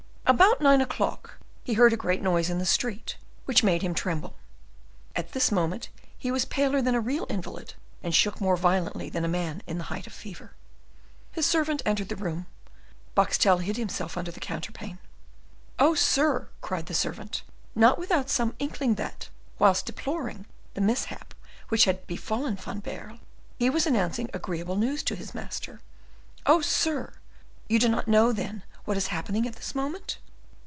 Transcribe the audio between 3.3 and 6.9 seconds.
which made him tremble, at this moment he was paler